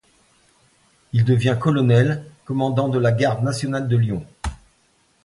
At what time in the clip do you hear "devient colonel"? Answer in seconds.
1.25-2.25